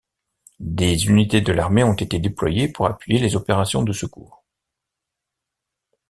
Des 0.71 1.05
unités 1.09 1.41
de 1.41 1.51
l'armée 1.53 1.83
ont 1.83 1.93
été 1.93 2.17
déployées 2.17 2.67
pour 2.69 2.87
appuyer 2.87 3.19
les 3.19 3.35
opérations 3.35 3.83
de 3.83 3.93
secours. 3.93 4.43